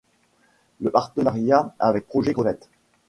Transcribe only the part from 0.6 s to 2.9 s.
Le Partenariat avec Projet-Crevette.